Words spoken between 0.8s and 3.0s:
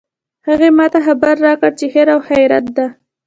ته خبر راکړ چې خیر او خیریت ده